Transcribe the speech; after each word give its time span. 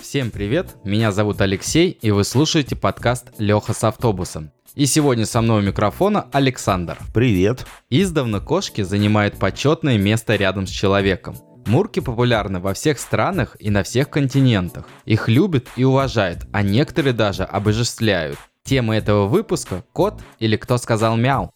Всем 0.00 0.30
привет, 0.30 0.74
меня 0.84 1.12
зовут 1.12 1.40
Алексей, 1.40 1.90
и 1.90 2.10
вы 2.10 2.24
слушаете 2.24 2.74
подкаст 2.74 3.28
«Леха 3.38 3.74
с 3.74 3.84
автобусом». 3.84 4.50
И 4.74 4.86
сегодня 4.86 5.24
со 5.24 5.40
мной 5.40 5.62
у 5.62 5.66
микрофона 5.66 6.26
Александр. 6.32 6.98
Привет. 7.14 7.64
Издавна 7.90 8.40
кошки 8.40 8.82
занимают 8.82 9.38
почетное 9.38 9.98
место 9.98 10.34
рядом 10.34 10.66
с 10.66 10.70
человеком. 10.70 11.36
Мурки 11.66 12.00
популярны 12.00 12.58
во 12.58 12.74
всех 12.74 12.98
странах 12.98 13.56
и 13.60 13.70
на 13.70 13.84
всех 13.84 14.10
континентах. 14.10 14.88
Их 15.04 15.28
любят 15.28 15.68
и 15.76 15.84
уважают, 15.84 16.40
а 16.52 16.62
некоторые 16.62 17.12
даже 17.12 17.44
обожествляют. 17.44 18.38
Тема 18.64 18.96
этого 18.96 19.26
выпуска– 19.26 19.84
кот 19.92 20.20
или 20.38 20.56
кто 20.56 20.78
сказал 20.78 21.16
мяу. 21.16 21.52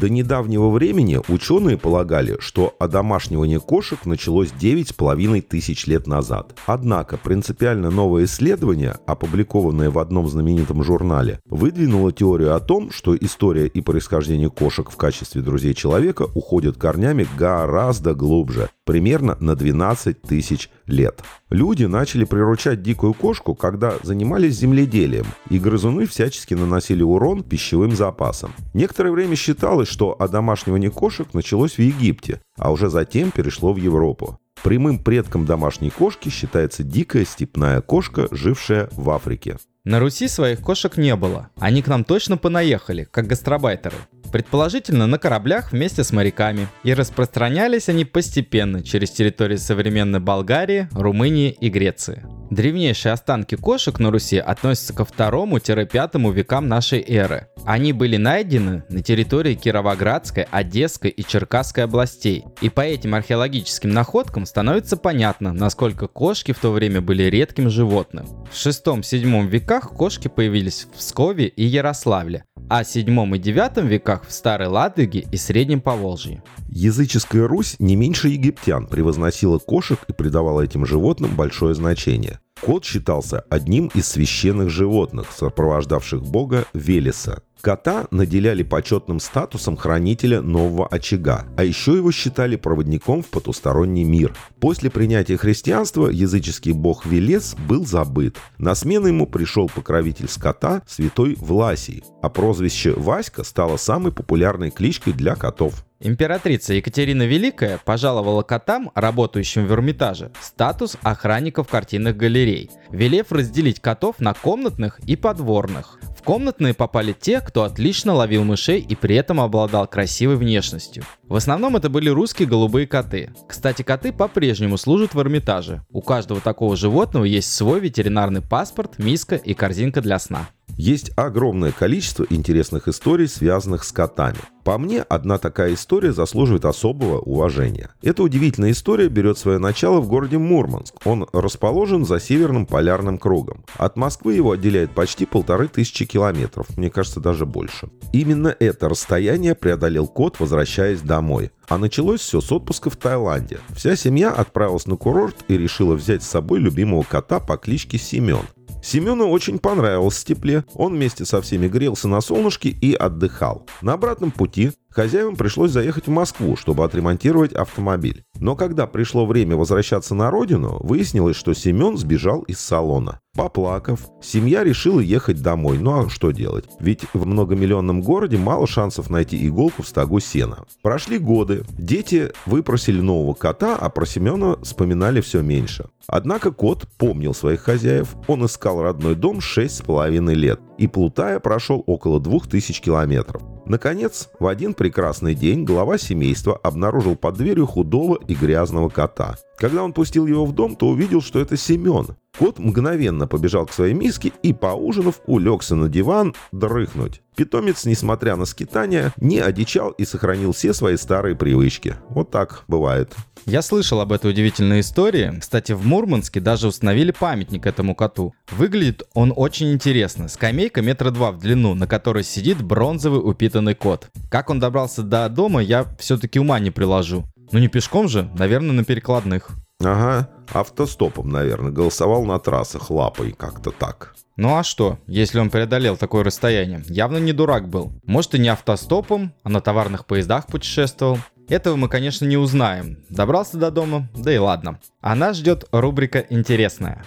До 0.00 0.08
недавнего 0.08 0.70
времени 0.70 1.20
ученые 1.28 1.76
полагали, 1.76 2.38
что 2.40 2.74
одомашнивание 2.78 3.60
кошек 3.60 4.06
началось 4.06 4.48
9,5 4.48 5.42
тысяч 5.42 5.86
лет 5.86 6.06
назад. 6.06 6.54
Однако 6.64 7.18
принципиально 7.18 7.90
новое 7.90 8.24
исследование, 8.24 8.96
опубликованное 9.06 9.90
в 9.90 9.98
одном 9.98 10.26
знаменитом 10.26 10.82
журнале, 10.82 11.40
выдвинуло 11.44 12.12
теорию 12.12 12.56
о 12.56 12.60
том, 12.60 12.90
что 12.90 13.14
история 13.14 13.66
и 13.66 13.82
происхождение 13.82 14.48
кошек 14.48 14.90
в 14.90 14.96
качестве 14.96 15.42
друзей 15.42 15.74
человека 15.74 16.26
уходят 16.34 16.78
корнями 16.78 17.26
гораздо 17.36 18.14
глубже, 18.14 18.70
примерно 18.86 19.36
на 19.38 19.54
12 19.54 20.22
тысяч 20.22 20.70
лет. 20.90 21.22
Люди 21.48 21.84
начали 21.84 22.24
приручать 22.24 22.82
дикую 22.82 23.14
кошку, 23.14 23.54
когда 23.54 23.94
занимались 24.02 24.58
земледелием, 24.58 25.26
и 25.48 25.58
грызуны 25.58 26.06
всячески 26.06 26.54
наносили 26.54 27.02
урон 27.02 27.42
пищевым 27.42 27.96
запасам. 27.96 28.52
Некоторое 28.74 29.10
время 29.12 29.36
считалось, 29.36 29.88
что 29.88 30.16
одомашнивание 30.18 30.90
кошек 30.90 31.32
началось 31.32 31.72
в 31.72 31.78
Египте, 31.80 32.40
а 32.58 32.70
уже 32.70 32.90
затем 32.90 33.30
перешло 33.30 33.72
в 33.72 33.76
Европу. 33.76 34.38
Прямым 34.62 34.98
предком 34.98 35.46
домашней 35.46 35.90
кошки 35.90 36.28
считается 36.28 36.82
дикая 36.82 37.24
степная 37.24 37.80
кошка, 37.80 38.28
жившая 38.30 38.90
в 38.92 39.08
Африке. 39.08 39.56
На 39.84 39.98
Руси 39.98 40.28
своих 40.28 40.60
кошек 40.60 40.98
не 40.98 41.16
было. 41.16 41.48
Они 41.58 41.82
к 41.82 41.88
нам 41.88 42.04
точно 42.04 42.36
понаехали, 42.36 43.08
как 43.10 43.26
гастробайтеры. 43.26 43.96
Предположительно 44.32 45.06
на 45.06 45.18
кораблях 45.18 45.72
вместе 45.72 46.04
с 46.04 46.12
моряками. 46.12 46.68
И 46.84 46.94
распространялись 46.94 47.88
они 47.88 48.04
постепенно 48.04 48.82
через 48.82 49.10
территории 49.10 49.56
современной 49.56 50.20
Болгарии, 50.20 50.88
Румынии 50.92 51.50
и 51.60 51.68
Греции. 51.68 52.39
Древнейшие 52.50 53.12
останки 53.12 53.54
кошек 53.54 53.98
на 54.00 54.10
Руси 54.10 54.38
относятся 54.38 54.92
ко 54.92 55.04
второму-пятому 55.04 56.32
векам 56.32 56.66
нашей 56.66 57.00
эры. 57.00 57.46
Они 57.64 57.92
были 57.92 58.16
найдены 58.16 58.82
на 58.88 59.02
территории 59.02 59.54
Кировоградской, 59.54 60.48
Одесской 60.50 61.10
и 61.10 61.24
Черкасской 61.24 61.84
областей. 61.84 62.44
И 62.60 62.68
по 62.68 62.80
этим 62.80 63.14
археологическим 63.14 63.90
находкам 63.90 64.46
становится 64.46 64.96
понятно, 64.96 65.52
насколько 65.52 66.08
кошки 66.08 66.50
в 66.50 66.58
то 66.58 66.72
время 66.72 67.00
были 67.00 67.22
редким 67.24 67.70
животным. 67.70 68.26
В 68.50 68.54
6-7 68.54 69.46
веках 69.46 69.90
кошки 69.90 70.26
появились 70.26 70.88
в 70.92 70.98
Пскове 70.98 71.46
и 71.46 71.64
Ярославле, 71.64 72.44
а 72.68 72.82
в 72.82 72.88
7 72.88 73.36
и 73.36 73.38
9 73.38 73.84
веках 73.84 74.26
в 74.26 74.32
Старой 74.32 74.68
Ладоге 74.68 75.26
и 75.30 75.36
Среднем 75.36 75.80
Поволжье. 75.80 76.42
Языческая 76.68 77.46
Русь 77.46 77.76
не 77.78 77.94
меньше 77.94 78.28
египтян 78.28 78.86
превозносила 78.86 79.58
кошек 79.58 79.98
и 80.08 80.12
придавала 80.12 80.62
этим 80.62 80.86
животным 80.86 81.36
большое 81.36 81.74
значение. 81.74 82.39
Кот 82.60 82.84
считался 82.84 83.40
одним 83.48 83.90
из 83.94 84.06
священных 84.08 84.70
животных, 84.70 85.32
сопровождавших 85.32 86.22
бога 86.22 86.66
Велеса. 86.74 87.42
Кота 87.60 88.06
наделяли 88.10 88.62
почетным 88.62 89.20
статусом 89.20 89.76
хранителя 89.76 90.40
нового 90.40 90.86
очага, 90.86 91.44
а 91.56 91.64
еще 91.64 91.94
его 91.94 92.10
считали 92.10 92.56
проводником 92.56 93.22
в 93.22 93.28
потусторонний 93.28 94.04
мир. 94.04 94.34
После 94.60 94.90
принятия 94.90 95.36
христианства 95.36 96.08
языческий 96.08 96.72
бог 96.72 97.04
Велес 97.04 97.54
был 97.68 97.86
забыт. 97.86 98.36
На 98.58 98.74
смену 98.74 99.08
ему 99.08 99.26
пришел 99.26 99.68
покровитель 99.68 100.28
скота 100.28 100.82
святой 100.86 101.36
Власий, 101.38 102.02
а 102.22 102.30
прозвище 102.30 102.92
Васька 102.92 103.44
стало 103.44 103.76
самой 103.76 104.12
популярной 104.12 104.70
кличкой 104.70 105.12
для 105.12 105.34
котов. 105.34 105.84
Императрица 106.02 106.72
Екатерина 106.72 107.24
Великая 107.24 107.78
пожаловала 107.84 108.42
котам, 108.42 108.90
работающим 108.94 109.66
в 109.66 109.72
Эрмитаже, 109.72 110.32
статус 110.40 110.96
охранников 111.02 111.68
картинных 111.68 112.16
галерей, 112.16 112.70
велев 112.90 113.30
разделить 113.32 113.80
котов 113.80 114.18
на 114.18 114.32
комнатных 114.32 114.98
и 115.00 115.14
подворных. 115.14 115.98
В 116.20 116.22
комнатные 116.22 116.74
попали 116.74 117.16
те, 117.18 117.40
кто 117.40 117.62
отлично 117.62 118.12
ловил 118.12 118.44
мышей 118.44 118.78
и 118.78 118.94
при 118.94 119.16
этом 119.16 119.40
обладал 119.40 119.86
красивой 119.86 120.36
внешностью. 120.36 121.02
В 121.26 121.34
основном 121.34 121.76
это 121.76 121.88
были 121.88 122.10
русские 122.10 122.46
голубые 122.46 122.86
коты. 122.86 123.32
Кстати, 123.48 123.80
коты 123.80 124.12
по-прежнему 124.12 124.76
служат 124.76 125.14
в 125.14 125.20
Эрмитаже. 125.20 125.82
У 125.88 126.02
каждого 126.02 126.42
такого 126.42 126.76
животного 126.76 127.24
есть 127.24 127.50
свой 127.50 127.80
ветеринарный 127.80 128.42
паспорт, 128.42 128.98
миска 128.98 129.36
и 129.36 129.54
корзинка 129.54 130.02
для 130.02 130.18
сна. 130.18 130.50
Есть 130.80 131.10
огромное 131.14 131.72
количество 131.72 132.24
интересных 132.30 132.88
историй, 132.88 133.28
связанных 133.28 133.84
с 133.84 133.92
котами. 133.92 134.38
По 134.64 134.78
мне, 134.78 135.02
одна 135.02 135.36
такая 135.36 135.74
история 135.74 136.10
заслуживает 136.10 136.64
особого 136.64 137.18
уважения. 137.18 137.90
Эта 138.00 138.22
удивительная 138.22 138.70
история 138.70 139.08
берет 139.08 139.36
свое 139.36 139.58
начало 139.58 140.00
в 140.00 140.08
городе 140.08 140.38
Мурманск. 140.38 140.94
Он 141.04 141.26
расположен 141.34 142.06
за 142.06 142.18
северным 142.18 142.64
полярным 142.64 143.18
кругом. 143.18 143.62
От 143.76 143.96
Москвы 143.96 144.32
его 144.32 144.52
отделяет 144.52 144.92
почти 144.92 145.26
полторы 145.26 145.68
тысячи 145.68 146.06
километров, 146.06 146.66
мне 146.78 146.88
кажется, 146.88 147.20
даже 147.20 147.44
больше. 147.44 147.90
Именно 148.14 148.56
это 148.58 148.88
расстояние 148.88 149.54
преодолел 149.54 150.08
кот, 150.08 150.40
возвращаясь 150.40 151.02
домой. 151.02 151.50
А 151.68 151.76
началось 151.76 152.20
все 152.20 152.40
с 152.40 152.50
отпуска 152.50 152.88
в 152.88 152.96
Таиланде. 152.96 153.60
Вся 153.76 153.96
семья 153.96 154.30
отправилась 154.30 154.86
на 154.86 154.96
курорт 154.96 155.36
и 155.48 155.58
решила 155.58 155.94
взять 155.94 156.22
с 156.22 156.28
собой 156.28 156.58
любимого 156.58 157.02
кота 157.02 157.38
по 157.38 157.58
кличке 157.58 157.98
Семен. 157.98 158.46
Семену 158.90 159.28
очень 159.28 159.60
понравилось 159.60 160.24
тепле. 160.24 160.64
Он 160.74 160.94
вместе 160.94 161.24
со 161.24 161.40
всеми 161.40 161.68
грелся 161.68 162.08
на 162.08 162.20
солнышке 162.20 162.70
и 162.70 162.92
отдыхал. 162.92 163.64
На 163.82 163.92
обратном 163.92 164.32
пути 164.32 164.72
хозяевам 164.94 165.36
пришлось 165.36 165.70
заехать 165.70 166.06
в 166.06 166.10
Москву, 166.10 166.56
чтобы 166.56 166.84
отремонтировать 166.84 167.52
автомобиль. 167.52 168.24
Но 168.38 168.56
когда 168.56 168.86
пришло 168.86 169.26
время 169.26 169.56
возвращаться 169.56 170.14
на 170.14 170.30
родину, 170.30 170.78
выяснилось, 170.80 171.36
что 171.36 171.54
Семен 171.54 171.96
сбежал 171.96 172.42
из 172.42 172.58
салона. 172.60 173.20
Поплакав, 173.36 174.00
семья 174.20 174.64
решила 174.64 174.98
ехать 174.98 175.40
домой. 175.40 175.78
Ну 175.78 176.00
а 176.00 176.08
что 176.08 176.32
делать? 176.32 176.64
Ведь 176.80 177.02
в 177.14 177.26
многомиллионном 177.26 178.02
городе 178.02 178.36
мало 178.36 178.66
шансов 178.66 179.08
найти 179.08 179.46
иголку 179.46 179.82
в 179.82 179.88
стогу 179.88 180.18
сена. 180.18 180.64
Прошли 180.82 181.18
годы. 181.18 181.62
Дети 181.70 182.32
выпросили 182.44 183.00
нового 183.00 183.34
кота, 183.34 183.76
а 183.76 183.88
про 183.88 184.04
Семена 184.04 184.56
вспоминали 184.62 185.20
все 185.20 185.42
меньше. 185.42 185.88
Однако 186.08 186.50
кот 186.50 186.88
помнил 186.98 187.32
своих 187.32 187.60
хозяев. 187.60 188.08
Он 188.26 188.46
искал 188.46 188.82
родной 188.82 189.14
дом 189.14 189.40
шесть 189.40 189.76
с 189.76 189.80
половиной 189.82 190.34
лет. 190.34 190.60
И 190.76 190.88
плутая 190.88 191.38
прошел 191.38 191.84
около 191.86 192.18
двух 192.18 192.48
тысяч 192.48 192.80
километров. 192.80 193.42
Наконец, 193.70 194.28
в 194.40 194.48
один 194.48 194.74
прекрасный 194.74 195.36
день 195.36 195.64
глава 195.64 195.96
семейства 195.96 196.58
обнаружил 196.60 197.14
под 197.14 197.36
дверью 197.36 197.68
худого 197.68 198.18
и 198.26 198.34
грязного 198.34 198.88
кота. 198.88 199.36
Когда 199.58 199.84
он 199.84 199.92
пустил 199.92 200.26
его 200.26 200.44
в 200.44 200.52
дом, 200.52 200.74
то 200.74 200.88
увидел, 200.88 201.22
что 201.22 201.38
это 201.38 201.56
Семен. 201.56 202.16
Кот 202.38 202.58
мгновенно 202.58 203.26
побежал 203.26 203.66
к 203.66 203.72
своей 203.72 203.92
миске 203.92 204.32
и, 204.42 204.52
поужинав, 204.52 205.20
улегся 205.26 205.74
на 205.74 205.88
диван 205.88 206.34
дрыхнуть. 206.52 207.22
Питомец, 207.36 207.84
несмотря 207.84 208.36
на 208.36 208.44
скитания, 208.44 209.12
не 209.16 209.38
одичал 209.38 209.90
и 209.90 210.04
сохранил 210.04 210.52
все 210.52 210.72
свои 210.72 210.96
старые 210.96 211.36
привычки. 211.36 211.96
Вот 212.08 212.30
так 212.30 212.64
бывает. 212.68 213.14
Я 213.46 213.62
слышал 213.62 214.00
об 214.00 214.12
этой 214.12 214.30
удивительной 214.30 214.80
истории. 214.80 215.38
Кстати, 215.40 215.72
в 215.72 215.86
Мурманске 215.86 216.40
даже 216.40 216.68
установили 216.68 217.10
памятник 217.10 217.66
этому 217.66 217.94
коту. 217.94 218.34
Выглядит 218.50 219.02
он 219.14 219.32
очень 219.34 219.72
интересно. 219.72 220.28
Скамейка 220.28 220.82
метра 220.82 221.10
два 221.10 221.32
в 221.32 221.38
длину, 221.38 221.74
на 221.74 221.86
которой 221.86 222.24
сидит 222.24 222.62
бронзовый 222.62 223.20
упитанный 223.20 223.74
кот. 223.74 224.08
Как 224.30 224.50
он 224.50 224.60
добрался 224.60 225.02
до 225.02 225.28
дома, 225.28 225.62
я 225.62 225.86
все-таки 225.98 226.38
ума 226.38 226.58
не 226.58 226.70
приложу. 226.70 227.24
Ну 227.52 227.58
не 227.58 227.68
пешком 227.68 228.08
же, 228.08 228.30
наверное, 228.38 228.72
на 228.72 228.84
перекладных. 228.84 229.50
Ага, 229.82 230.28
автостопом, 230.52 231.30
наверное. 231.30 231.70
Голосовал 231.70 232.24
на 232.24 232.38
трассах 232.38 232.90
лапой, 232.90 233.32
как-то 233.32 233.70
так. 233.70 234.14
Ну 234.36 234.56
а 234.56 234.62
что, 234.62 234.98
если 235.06 235.38
он 235.38 235.50
преодолел 235.50 235.96
такое 235.96 236.24
расстояние? 236.24 236.82
Явно 236.86 237.18
не 237.18 237.32
дурак 237.32 237.68
был. 237.68 237.92
Может 238.04 238.34
и 238.34 238.38
не 238.38 238.48
автостопом, 238.48 239.32
а 239.42 239.48
на 239.48 239.60
товарных 239.60 240.06
поездах 240.06 240.46
путешествовал. 240.46 241.18
Этого 241.48 241.76
мы, 241.76 241.88
конечно, 241.88 242.24
не 242.26 242.36
узнаем. 242.36 242.98
Добрался 243.08 243.56
до 243.56 243.70
дома, 243.70 244.08
да 244.14 244.32
и 244.32 244.38
ладно. 244.38 244.78
А 245.00 245.14
нас 245.14 245.36
ждет 245.36 245.64
рубрика 245.72 246.24
«Интересная». 246.30 247.04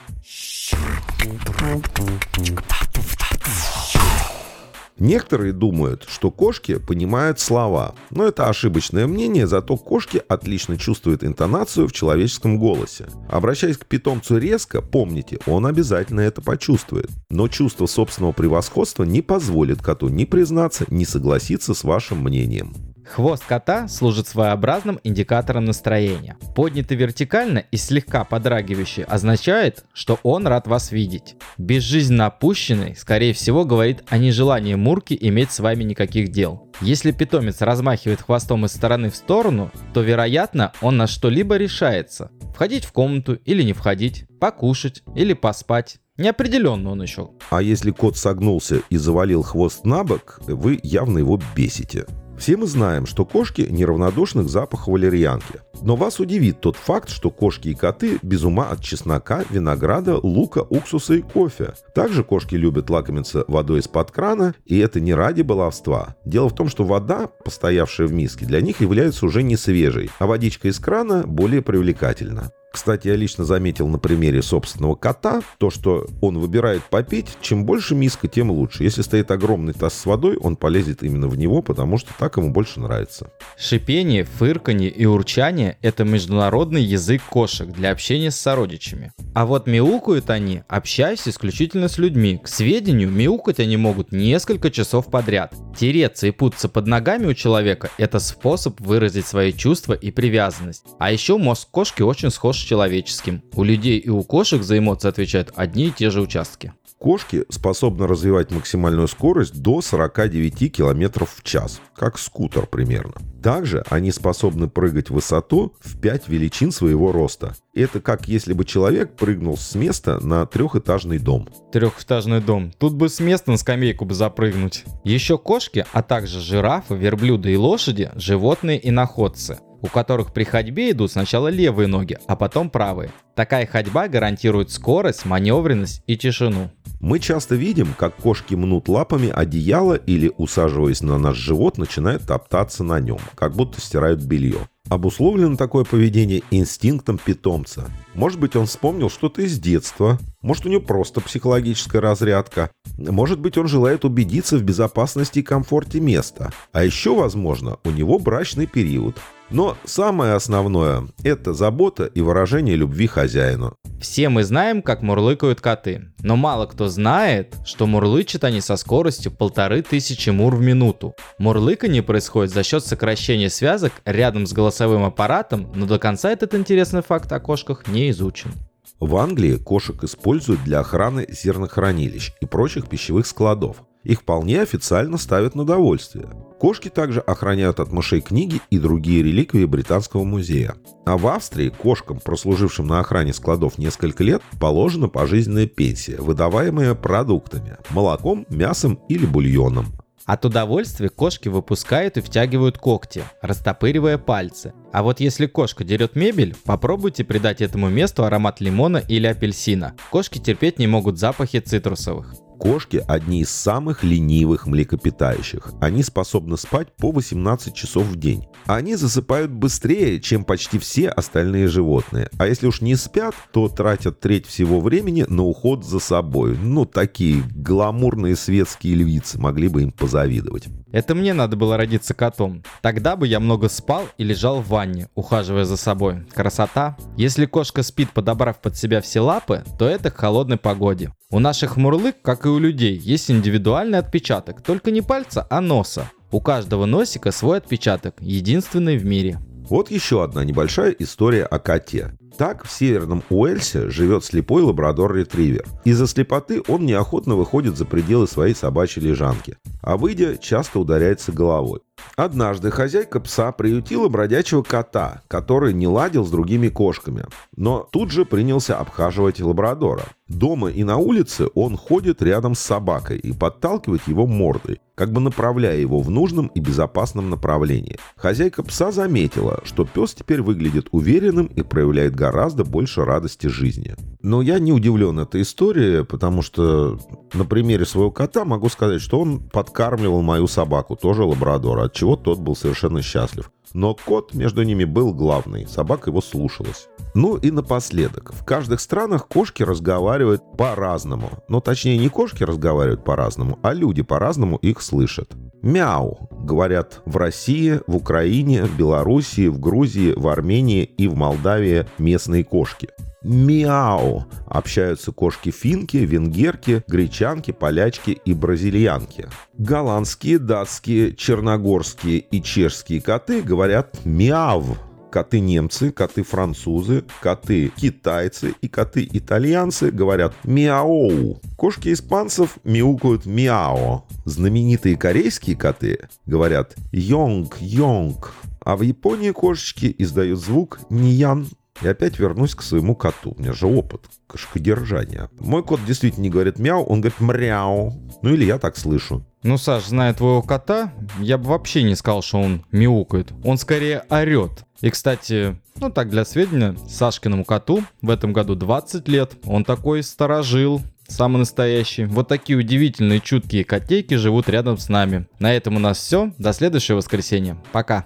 Некоторые 4.99 5.53
думают, 5.53 6.05
что 6.07 6.29
кошки 6.29 6.77
понимают 6.77 7.39
слова, 7.39 7.95
но 8.11 8.25
это 8.25 8.47
ошибочное 8.47 9.07
мнение, 9.07 9.47
зато 9.47 9.75
кошки 9.75 10.21
отлично 10.27 10.77
чувствуют 10.77 11.23
интонацию 11.23 11.87
в 11.87 11.91
человеческом 11.91 12.59
голосе. 12.59 13.07
Обращаясь 13.29 13.77
к 13.77 13.85
питомцу 13.85 14.37
резко, 14.37 14.81
помните, 14.81 15.39
он 15.47 15.65
обязательно 15.65 16.21
это 16.21 16.41
почувствует. 16.41 17.09
Но 17.29 17.47
чувство 17.47 17.87
собственного 17.87 18.33
превосходства 18.33 19.03
не 19.03 19.21
позволит 19.21 19.81
коту 19.81 20.09
ни 20.09 20.25
признаться, 20.25 20.85
ни 20.89 21.05
согласиться 21.05 21.73
с 21.73 21.83
вашим 21.83 22.19
мнением. 22.19 22.92
Хвост 23.13 23.45
кота 23.45 23.87
служит 23.87 24.27
своеобразным 24.27 24.99
индикатором 25.03 25.65
настроения. 25.65 26.35
Поднятый 26.55 26.97
вертикально 26.97 27.59
и 27.69 27.77
слегка 27.77 28.23
подрагивающий 28.23 29.03
означает, 29.03 29.85
что 29.93 30.19
он 30.23 30.47
рад 30.47 30.65
вас 30.65 30.91
видеть. 30.91 31.35
Безжизненно 31.59 32.25
опущенный, 32.25 32.95
скорее 32.95 33.33
всего, 33.33 33.65
говорит 33.65 34.03
о 34.09 34.17
нежелании 34.17 34.73
Мурки 34.73 35.15
иметь 35.21 35.51
с 35.51 35.59
вами 35.59 35.83
никаких 35.83 36.29
дел. 36.29 36.71
Если 36.81 37.11
питомец 37.11 37.61
размахивает 37.61 38.23
хвостом 38.23 38.65
из 38.65 38.71
стороны 38.71 39.11
в 39.11 39.15
сторону, 39.15 39.69
то, 39.93 40.01
вероятно, 40.01 40.73
он 40.81 40.97
на 40.97 41.05
что-либо 41.05 41.57
решается. 41.57 42.31
Входить 42.55 42.83
в 42.83 42.93
комнату 42.93 43.35
или 43.45 43.61
не 43.61 43.73
входить, 43.73 44.25
покушать 44.39 45.03
или 45.15 45.33
поспать. 45.33 45.97
Неопределенно 46.17 46.89
он 46.89 47.03
еще. 47.03 47.29
А 47.51 47.61
если 47.61 47.91
кот 47.91 48.17
согнулся 48.17 48.81
и 48.89 48.97
завалил 48.97 49.43
хвост 49.43 49.85
на 49.85 50.03
бок, 50.03 50.39
вы 50.47 50.79
явно 50.81 51.19
его 51.19 51.39
бесите. 51.55 52.07
Все 52.43 52.57
мы 52.57 52.67
знаем, 52.67 53.05
что 53.05 53.23
кошки 53.23 53.61
неравнодушны 53.61 54.43
к 54.43 54.49
запаху 54.49 54.91
валерьянки. 54.91 55.61
Но 55.81 55.95
вас 55.95 56.19
удивит 56.19 56.59
тот 56.59 56.75
факт, 56.75 57.07
что 57.07 57.29
кошки 57.29 57.69
и 57.69 57.73
коты 57.73 58.19
без 58.21 58.43
ума 58.43 58.67
от 58.67 58.81
чеснока, 58.81 59.45
винограда, 59.49 60.17
лука, 60.17 60.59
уксуса 60.69 61.13
и 61.13 61.21
кофе. 61.21 61.73
Также 61.95 62.25
кошки 62.25 62.55
любят 62.55 62.89
лакомиться 62.89 63.45
водой 63.47 63.79
из-под 63.79 64.11
крана, 64.11 64.55
и 64.65 64.77
это 64.77 64.99
не 64.99 65.13
ради 65.13 65.41
баловства. 65.41 66.17
Дело 66.25 66.49
в 66.49 66.53
том, 66.53 66.67
что 66.67 66.83
вода, 66.83 67.27
постоявшая 67.27 68.07
в 68.07 68.11
миске, 68.11 68.45
для 68.45 68.59
них 68.59 68.81
является 68.81 69.25
уже 69.25 69.41
не 69.41 69.55
свежей, 69.55 70.09
а 70.19 70.27
водичка 70.27 70.67
из 70.67 70.79
крана 70.79 71.23
более 71.25 71.61
привлекательна. 71.61 72.51
Кстати, 72.73 73.07
я 73.07 73.15
лично 73.15 73.45
заметил 73.45 73.87
на 73.87 73.99
примере 73.99 74.41
собственного 74.41 74.95
кота 74.95 75.43
то, 75.59 75.69
что 75.69 76.07
он 76.21 76.39
выбирает 76.39 76.81
попить, 76.81 77.27
чем 77.39 77.65
больше 77.65 77.93
миска, 77.93 78.27
тем 78.27 78.49
лучше. 78.49 78.83
Если 78.83 79.03
стоит 79.03 79.29
огромный 79.29 79.73
таз 79.73 79.93
с 79.93 80.07
водой, 80.07 80.37
он 80.37 80.55
полезет 80.55 81.03
именно 81.03 81.27
в 81.27 81.37
него, 81.37 81.61
потому 81.61 81.99
что 81.99 82.11
так 82.17 82.35
ему 82.37 82.49
больше 82.49 82.79
нравится. 82.79 83.29
Шипение, 83.59 84.23
фырканье 84.23 84.89
и 84.89 85.05
урчание– 85.05 85.77
это 85.83 86.03
международный 86.03 86.81
язык 86.81 87.21
кошек 87.29 87.67
для 87.67 87.91
общения 87.91 88.31
с 88.31 88.39
сородичами. 88.39 89.13
А 89.33 89.47
вот 89.47 89.65
мяукают 89.65 90.29
они, 90.29 90.61
общаясь 90.67 91.27
исключительно 91.27 91.87
с 91.87 91.97
людьми. 91.97 92.39
К 92.43 92.47
сведению, 92.47 93.09
мяукать 93.09 93.59
они 93.59 93.77
могут 93.77 94.11
несколько 94.11 94.69
часов 94.69 95.09
подряд. 95.09 95.55
Тереться 95.77 96.27
и 96.27 96.31
путаться 96.31 96.69
под 96.69 96.85
ногами 96.85 97.25
у 97.25 97.33
человека– 97.33 97.89
это 97.97 98.19
способ 98.19 98.79
выразить 98.79 99.25
свои 99.25 99.51
чувства 99.51 99.93
и 99.93 100.11
привязанность. 100.11 100.85
А 100.99 101.11
еще 101.11 101.37
мозг 101.37 101.67
кошки 101.71 102.03
очень 102.03 102.29
схож 102.29 102.57
с 102.57 102.63
человеческим. 102.63 103.41
У 103.55 103.63
людей 103.63 103.97
и 103.97 104.09
у 104.09 104.21
кошек 104.23 104.61
за 104.61 104.77
эмоции 104.77 105.09
отвечают 105.09 105.51
одни 105.55 105.87
и 105.87 105.91
те 105.91 106.11
же 106.11 106.21
участки. 106.21 106.73
Кошки 106.99 107.43
способны 107.49 108.07
развивать 108.07 108.51
максимальную 108.51 109.07
скорость 109.07 109.61
до 109.61 109.81
49 109.81 110.71
км 110.71 111.25
в 111.25 111.43
час, 111.43 111.81
как 111.95 112.19
скутер 112.19 112.67
примерно. 112.67 113.15
Также 113.43 113.83
они 113.89 114.11
способны 114.11 114.69
прыгать 114.69 115.09
в 115.09 115.15
высоту 115.15 115.73
в 115.81 115.99
5 115.99 116.29
величин 116.29 116.71
своего 116.71 117.11
роста. 117.11 117.55
Это 117.73 117.99
как 117.99 118.29
если 118.29 118.53
бы 118.53 118.63
человек 118.63 119.17
прыгнул 119.17 119.57
с 119.57 119.75
места 119.75 120.17
на 120.25 120.45
трехэтажный 120.45 121.19
дом. 121.19 121.49
Трехэтажный 121.73 122.39
дом. 122.39 122.71
Тут 122.79 122.93
бы 122.93 123.09
с 123.09 123.19
места 123.19 123.51
на 123.51 123.57
скамейку 123.57 124.05
бы 124.05 124.13
запрыгнуть. 124.13 124.85
Еще 125.03 125.37
кошки, 125.37 125.85
а 125.91 126.01
также 126.01 126.39
жирафы, 126.39 126.95
верблюды 126.95 127.51
и 127.51 127.57
лошади– 127.57 128.11
животные 128.15 128.79
и 128.79 128.91
находцы 128.91 129.59
у 129.83 129.87
которых 129.87 130.33
при 130.33 130.45
ходьбе 130.45 130.91
идут 130.91 131.11
сначала 131.11 131.49
левые 131.49 131.87
ноги, 131.87 132.17
а 132.25 132.35
потом 132.35 132.71
правые. 132.71 133.11
Такая 133.35 133.67
ходьба 133.67 134.07
гарантирует 134.07 134.71
скорость, 134.71 135.25
маневренность 135.25 136.01
и 136.07 136.15
тишину. 136.17 136.71
Мы 136.99 137.19
часто 137.19 137.55
видим, 137.55 137.93
как 137.97 138.15
кошки 138.15 138.55
мнут 138.55 138.87
лапами 138.87 139.29
одеяло 139.29 139.95
или, 139.95 140.31
усаживаясь 140.37 141.01
на 141.01 141.17
наш 141.17 141.35
живот, 141.35 141.77
начинают 141.77 142.25
топтаться 142.25 142.83
на 142.83 142.99
нем, 142.99 143.19
как 143.35 143.55
будто 143.55 143.81
стирают 143.81 144.21
белье. 144.21 144.69
Обусловлено 144.89 145.55
такое 145.55 145.83
поведение 145.83 146.43
инстинктом 146.51 147.17
питомца. 147.17 147.89
Может 148.13 148.39
быть, 148.39 148.55
он 148.55 148.67
вспомнил 148.67 149.09
что-то 149.09 149.41
из 149.41 149.59
детства, 149.59 150.19
может, 150.41 150.65
у 150.65 150.69
него 150.69 150.81
просто 150.81 151.21
психологическая 151.21 152.01
разрядка, 152.01 152.69
может 152.97 153.39
быть, 153.39 153.57
он 153.57 153.67
желает 153.67 154.05
убедиться 154.05 154.57
в 154.57 154.63
безопасности 154.63 155.39
и 155.39 155.43
комфорте 155.43 155.99
места. 155.99 156.51
А 156.73 156.83
еще, 156.83 157.15
возможно, 157.15 157.79
у 157.85 157.91
него 157.91 158.19
брачный 158.19 158.67
период. 158.67 159.17
Но 159.53 159.77
самое 159.85 160.33
основное– 160.33 161.07
это 161.23 161.53
забота 161.53 162.05
и 162.05 162.21
выражение 162.21 162.75
любви 162.75 163.05
хозяину. 163.05 163.75
Все 164.01 164.29
мы 164.29 164.43
знаем, 164.43 164.81
как 164.81 165.03
мурлыкают 165.03 165.61
коты, 165.61 166.11
но 166.21 166.35
мало 166.35 166.65
кто 166.65 166.87
знает, 166.87 167.55
что 167.63 167.85
мурлычат 167.85 168.45
они 168.45 168.61
со 168.61 168.77
скоростью 168.77 169.31
полторы 169.31 169.83
тысячи 169.83 170.31
мур 170.31 170.55
в 170.55 170.59
минуту. 170.59 171.13
Мурлыканье 171.37 172.01
происходит 172.01 172.51
за 172.51 172.63
счет 172.63 172.83
сокращения 172.83 173.51
связок 173.51 173.93
рядом 174.05 174.47
с 174.47 174.53
голосовым 174.53 175.03
аппаратом, 175.03 175.71
но 175.75 175.85
до 175.85 175.99
конца 175.99 176.31
этот 176.31 176.55
интересный 176.55 177.03
факт 177.03 177.31
о 177.31 177.39
кошках 177.39 177.87
не 177.87 178.09
изучен. 178.09 178.53
В 178.99 179.15
Англии 179.17 179.57
кошек 179.57 180.03
используют 180.03 180.63
для 180.63 180.79
охраны 180.79 181.27
зернохранилищ 181.29 182.33
и 182.41 182.47
прочих 182.47 182.87
пищевых 182.87 183.27
складов. 183.27 183.83
Их 184.03 184.21
вполне 184.21 184.61
официально 184.61 185.17
ставят 185.17 185.55
на 185.55 185.65
довольствие. 185.65 186.29
Кошки 186.59 186.89
также 186.89 187.19
охраняют 187.19 187.79
от 187.79 187.91
мышей 187.91 188.21
книги 188.21 188.61
и 188.69 188.79
другие 188.79 189.23
реликвии 189.23 189.65
Британского 189.65 190.23
музея. 190.23 190.75
А 191.05 191.17
в 191.17 191.27
Австрии 191.27 191.69
кошкам, 191.69 192.19
прослужившим 192.19 192.87
на 192.87 192.99
охране 192.99 193.33
складов 193.33 193.77
несколько 193.77 194.23
лет, 194.23 194.41
положена 194.59 195.09
пожизненная 195.09 195.67
пенсия, 195.67 196.17
выдаваемая 196.17 196.95
продуктами– 196.95 197.77
молоком, 197.89 198.45
мясом 198.49 198.99
или 199.09 199.25
бульоном. 199.25 199.87
От 200.25 200.45
удовольствия 200.45 201.09
кошки 201.09 201.49
выпускают 201.49 202.15
и 202.15 202.21
втягивают 202.21 202.77
когти, 202.77 203.23
растопыривая 203.41 204.17
пальцы. 204.17 204.73
А 204.93 205.03
вот 205.03 205.19
если 205.19 205.47
кошка 205.47 205.83
дерет 205.83 206.15
мебель, 206.15 206.55
попробуйте 206.63 207.25
придать 207.25 207.61
этому 207.61 207.89
месту 207.89 208.23
аромат 208.23 208.61
лимона 208.61 208.97
или 208.97 209.27
апельсина. 209.27 209.95
Кошки 210.11 210.39
терпеть 210.39 210.79
не 210.79 210.87
могут 210.87 211.19
запахи 211.19 211.59
цитрусовых. 211.59 212.35
Кошки– 212.63 213.03
одни 213.09 213.41
из 213.41 213.49
самых 213.49 214.05
ленивых 214.05 214.67
млекопитающих. 214.67 215.73
Они 215.81 216.01
способны 216.01 216.55
спать 216.55 216.95
по 216.95 217.11
18 217.11 217.73
часов 217.73 218.05
в 218.05 218.15
день. 218.15 218.45
Они 218.67 218.95
засыпают 218.95 219.51
быстрее, 219.51 220.21
чем 220.21 220.45
почти 220.45 220.79
все 220.79 221.09
остальные 221.09 221.67
животные. 221.67 222.29
А 222.37 222.47
если 222.47 222.67
уж 222.67 222.79
не 222.79 222.95
спят, 222.95 223.35
то 223.51 223.67
тратят 223.67 224.21
треть 224.21 224.45
всего 224.45 224.79
времени 224.79 225.25
на 225.27 225.43
уход 225.43 225.83
за 225.83 225.99
собой. 225.99 226.57
Ну, 226.57 226.85
такие 226.85 227.43
гламурные 227.53 228.37
светские 228.37 228.95
львицы 228.95 229.37
могли 229.37 229.67
бы 229.67 229.81
им 229.81 229.91
позавидовать. 229.91 230.69
Это 230.93 231.15
мне 231.15 231.33
надо 231.33 231.57
было 231.57 231.75
родиться 231.75 232.13
котом. 232.13 232.63
Тогда 232.81 233.15
бы 233.15 233.27
я 233.27 233.39
много 233.39 233.67
спал 233.67 234.03
и 234.19 234.23
лежал 234.23 234.61
в 234.61 234.69
ванне, 234.69 235.09
ухаживая 235.15 235.65
за 235.65 235.75
собой. 235.75 236.23
Красота. 236.33 236.95
Если 237.17 237.47
кошка 237.47 237.81
спит, 237.81 238.11
подобрав 238.11 238.61
под 238.61 238.77
себя 238.77 239.01
все 239.01 239.19
лапы, 239.19 239.63
то 239.79 239.87
это 239.87 240.11
к 240.11 240.17
холодной 240.17 240.57
погоде. 240.57 241.11
У 241.31 241.39
наших 241.39 241.77
мурлык, 241.77 242.21
как 242.21 242.45
и 242.45 242.49
у 242.49 242.59
людей, 242.59 242.95
есть 242.95 243.31
индивидуальный 243.31 243.97
отпечаток, 243.97 244.61
только 244.61 244.91
не 244.91 245.01
пальца, 245.01 245.47
а 245.49 245.61
носа. 245.61 246.11
У 246.31 246.39
каждого 246.39 246.85
носика 246.85 247.31
свой 247.31 247.57
отпечаток, 247.57 248.15
единственный 248.19 248.97
в 248.97 249.05
мире. 249.05 249.39
Вот 249.69 249.89
еще 249.89 250.23
одна 250.23 250.43
небольшая 250.43 250.91
история 250.99 251.45
о 251.45 251.57
коте. 251.57 252.17
Так 252.37 252.65
в 252.65 252.71
северном 252.71 253.23
Уэльсе 253.29 253.89
живет 253.89 254.25
слепой 254.25 254.63
лабрадор-ретривер. 254.63 255.65
Из-за 255.85 256.07
слепоты 256.07 256.61
он 256.67 256.85
неохотно 256.85 257.35
выходит 257.35 257.77
за 257.77 257.85
пределы 257.85 258.27
своей 258.27 258.55
собачьей 258.55 259.05
лежанки, 259.05 259.57
а 259.81 259.97
выйдя, 259.97 260.37
часто 260.37 260.79
ударяется 260.79 261.31
головой. 261.31 261.81
Однажды 262.15 262.71
хозяйка 262.71 263.19
пса 263.19 263.51
приютила 263.51 264.09
бродячего 264.09 264.63
кота, 264.63 265.21
который 265.27 265.73
не 265.73 265.87
ладил 265.87 266.25
с 266.25 266.31
другими 266.31 266.69
кошками, 266.69 267.25
но 267.55 267.87
тут 267.91 268.11
же 268.11 268.25
принялся 268.25 268.77
обхаживать 268.77 269.39
лабрадора. 269.39 270.03
Дома 270.29 270.69
и 270.69 270.83
на 270.83 270.97
улице 270.97 271.47
он 271.53 271.75
ходит 271.75 272.21
рядом 272.21 272.55
с 272.55 272.59
собакой 272.59 273.17
и 273.17 273.33
подталкивает 273.33 274.07
его 274.07 274.25
мордой, 274.25 274.79
как 274.95 275.11
бы 275.11 275.19
направляя 275.19 275.77
его 275.77 275.99
в 275.99 276.09
нужном 276.09 276.47
и 276.47 276.61
безопасном 276.61 277.29
направлении. 277.29 277.97
Хозяйка 278.15 278.63
пса 278.63 278.91
заметила, 278.91 279.59
что 279.65 279.83
пес 279.83 280.13
теперь 280.13 280.41
выглядит 280.41 280.87
уверенным 280.91 281.47
и 281.47 281.61
проявляет 281.61 282.15
гораздо 282.15 282.63
больше 282.63 283.03
радости 283.03 283.47
жизни. 283.47 283.95
Но 284.21 284.41
я 284.41 284.59
не 284.59 284.71
удивлен 284.71 285.19
этой 285.19 285.41
историей, 285.41 286.05
потому 286.05 286.41
что 286.41 286.97
на 287.33 287.43
примере 287.43 287.85
своего 287.85 288.09
кота 288.09 288.45
могу 288.45 288.69
сказать, 288.69 289.01
что 289.01 289.19
он 289.19 289.39
подкармливал 289.39 290.21
мою 290.21 290.47
собаку, 290.47 290.95
тоже 290.95 291.23
лабрадора, 291.23 291.85
от 291.85 291.93
чего 291.93 292.15
тот 292.15 292.39
был 292.39 292.55
совершенно 292.55 293.01
счастлив. 293.01 293.51
Но 293.73 293.95
кот 293.95 294.33
между 294.33 294.63
ними 294.63 294.83
был 294.83 295.13
главный, 295.13 295.67
собака 295.67 296.09
его 296.09 296.21
слушалась. 296.21 296.89
Ну 297.15 297.37
и 297.37 297.51
напоследок. 297.51 298.33
В 298.33 298.43
каждых 298.43 298.79
странах 298.79 299.27
кошки 299.27 299.63
разговаривают 299.63 300.41
по-разному. 300.57 301.29
Но 301.47 301.59
точнее 301.59 301.97
не 301.97 302.09
кошки 302.09 302.43
разговаривают 302.43 303.03
по-разному, 303.03 303.59
а 303.61 303.73
люди 303.73 304.01
по-разному 304.01 304.57
их 304.57 304.81
слышат. 304.81 305.31
Мяу 305.61 306.29
говорят 306.31 307.01
в 307.05 307.17
России, 307.17 307.79
в 307.87 307.95
Украине, 307.95 308.63
в 308.63 308.77
Белоруссии, 308.77 309.47
в 309.47 309.59
Грузии, 309.59 310.13
в 310.15 310.27
Армении 310.27 310.83
и 310.83 311.07
в 311.07 311.15
Молдавии 311.15 311.85
местные 311.97 312.43
кошки. 312.43 312.89
Мяу 313.23 314.25
общаются 314.47 315.11
кошки-финки, 315.11 315.97
венгерки, 315.97 316.83
гречанки, 316.87 317.51
полячки 317.51 318.11
и 318.11 318.33
бразильянки. 318.33 319.27
Голландские, 319.57 320.39
датские, 320.39 321.15
черногорские 321.15 322.19
и 322.19 322.41
чешские 322.41 323.01
коты 323.01 323.41
говорят 323.41 323.99
мяв 324.05 324.65
коты 325.13 325.41
немцы, 325.41 325.91
коты 325.91 326.23
французы, 326.23 327.05
коты 327.21 327.71
китайцы 327.77 328.55
и 328.61 328.67
коты 328.67 329.07
итальянцы 329.11 329.91
говорят 329.91 330.33
мяу. 330.43 331.39
Кошки 331.55 331.93
испанцев 331.93 332.57
мяукают 332.63 333.27
мяо. 333.27 334.05
Знаменитые 334.25 334.97
корейские 334.97 335.55
коты 335.55 336.09
говорят 336.25 336.75
йонг-йонг. 336.91 338.31
А 338.65 338.75
в 338.75 338.81
Японии 338.81 339.29
кошечки 339.29 339.93
издают 339.99 340.39
звук 340.39 340.79
ниян. 340.89 341.47
И 341.81 341.87
опять 341.87 342.19
вернусь 342.19 342.55
к 342.55 342.61
своему 342.61 342.95
коту. 342.95 343.33
У 343.35 343.41
меня 343.41 343.53
же 343.53 343.67
опыт 343.67 344.05
кошкодержания. 344.27 345.29
Мой 345.39 345.63
кот 345.63 345.83
действительно 345.85 346.23
не 346.23 346.29
говорит 346.29 346.59
мяу, 346.59 346.83
он 346.83 347.01
говорит 347.01 347.19
мряу. 347.19 347.93
Ну 348.21 348.33
или 348.33 348.45
я 348.45 348.59
так 348.59 348.77
слышу. 348.77 349.25
Ну, 349.41 349.57
Саш, 349.57 349.85
зная 349.85 350.13
твоего 350.13 350.41
кота, 350.41 350.93
я 351.19 351.37
бы 351.37 351.49
вообще 351.49 351.83
не 351.83 351.95
сказал, 351.95 352.21
что 352.21 352.39
он 352.39 352.63
мяукает. 352.71 353.33
Он 353.43 353.57
скорее 353.57 354.05
орет. 354.09 354.65
И, 354.79 354.89
кстати, 354.89 355.59
ну 355.79 355.89
так 355.89 356.09
для 356.09 356.23
сведения, 356.23 356.77
Сашкиному 356.87 357.43
коту 357.43 357.83
в 358.01 358.09
этом 358.09 358.31
году 358.33 358.55
20 358.55 359.07
лет. 359.07 359.33
Он 359.45 359.65
такой 359.65 360.03
сторожил, 360.03 360.81
самый 361.07 361.39
настоящий. 361.39 362.05
Вот 362.05 362.27
такие 362.27 362.57
удивительные 362.57 363.19
чуткие 363.19 363.63
котейки 363.63 364.15
живут 364.15 364.49
рядом 364.49 364.77
с 364.77 364.89
нами. 364.89 365.27
На 365.39 365.53
этом 365.53 365.75
у 365.75 365.79
нас 365.79 365.97
все. 365.97 366.31
До 366.37 366.53
следующего 366.53 366.97
воскресенья. 366.97 367.57
Пока. 367.71 368.05